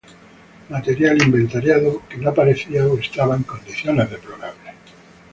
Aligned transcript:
Material 0.69 1.21
inventariado 1.25 1.91
que 2.09 2.17
no 2.21 2.27
aparecía 2.31 2.87
o 2.91 2.97
estaba 2.97 3.33
en 3.35 3.43
condiciones 3.43 4.09
deplorables. 4.09 4.73